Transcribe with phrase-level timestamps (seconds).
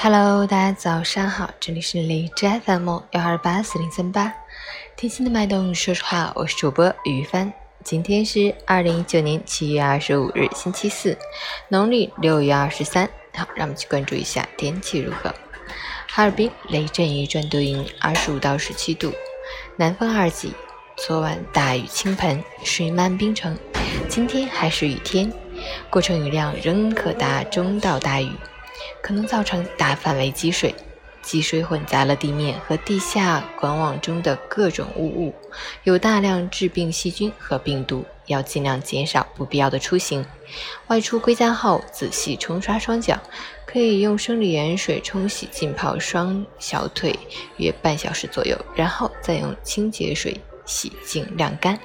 [0.00, 4.32] Hello，大家早上好，这里是荔枝 FM 幺二八四零三八，
[4.96, 7.52] 贴心的脉动，说实话，我是主播于帆。
[7.82, 11.18] 今天是二零一九年七月二十五日，星期四，
[11.66, 13.10] 农历六月二十三。
[13.34, 15.34] 好，让我们去关注一下天气如何。
[16.06, 19.12] 哈尔滨雷阵雨转多云，二十五到十七度，
[19.74, 20.52] 南风二级。
[20.96, 23.58] 昨晚大雨倾盆，水漫冰城，
[24.08, 25.32] 今天还是雨天，
[25.90, 28.30] 过程雨量仍可达中到大雨。
[29.02, 30.74] 可能造成大范围积水，
[31.22, 35.34] 积水混杂了地面和地下管网中的各种污物，
[35.84, 40.24] 有大量致病细菌和病毒，要尽量减少不必要的出行。
[40.86, 43.20] 外出归家后，仔细冲刷双脚，
[43.66, 47.18] 可以用生理盐水冲洗浸泡双小腿
[47.58, 51.78] 约半小时左右，然后再用清洁水洗净晾干。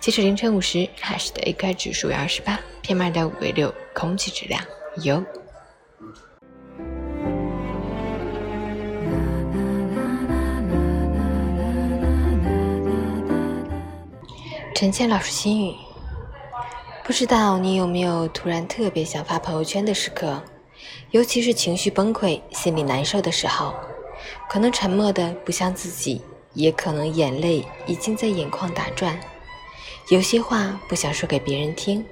[0.00, 4.60] 截止凌晨五时，海市的 AQI 指数为二十八，PM 二点五为六，空气质量
[5.02, 5.24] 优。
[14.74, 15.76] 陈倩老师心语：
[17.04, 20.42] 不知道你有没有突然特别想发朋友圈的时刻，
[21.12, 23.74] 尤其是情绪崩溃、心里难受的时候，
[24.48, 26.20] 可能沉默的不像自己，
[26.54, 29.20] 也可能眼泪已经在眼眶打转。
[30.08, 32.04] 有些话不想说给别人听，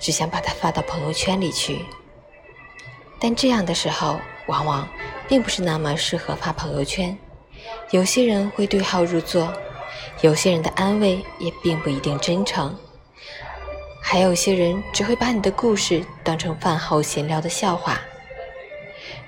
[0.00, 1.84] 只想把它发到朋友圈里去。
[3.20, 4.88] 但这样的时候，往往
[5.26, 7.16] 并不是那么适合发朋友圈。
[7.90, 9.52] 有些人会对号入座。
[10.20, 12.76] 有些人的安慰也并不一定真诚，
[14.02, 18.00] 还有些人只会把你的故事当成饭后闲聊的笑话。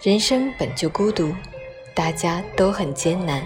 [0.02, 1.32] 人生本就孤独，
[1.94, 3.42] 大家都很艰难，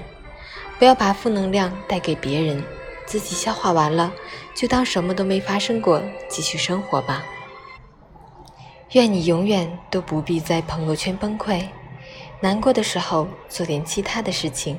[0.78, 2.64] 不要把负能量带给别人，
[3.04, 4.10] 自己消化完了
[4.54, 7.24] 就当什么都没发生过，继续生活吧。
[8.94, 11.64] 愿你永远都不必在朋友圈崩溃，
[12.38, 14.78] 难过的时候做点其他的事情。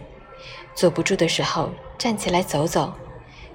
[0.73, 2.93] 坐不住的时候，站起来走走；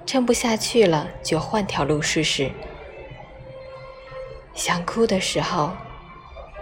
[0.05, 2.51] 撑不下去了，就换条路试试。
[4.53, 5.71] 想哭的时候，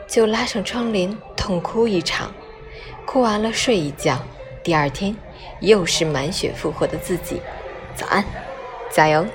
[0.08, 2.34] 就拉上窗帘痛哭一场，
[3.06, 4.18] 哭完了睡一觉，
[4.64, 5.14] 第二天
[5.60, 7.42] 又是满血复活的自己。
[7.98, 8.24] 早安，
[8.90, 9.26] 加油！